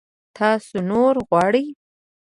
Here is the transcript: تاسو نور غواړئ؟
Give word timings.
تاسو 0.37 0.75
نور 0.89 1.13
غواړئ؟ 1.29 1.65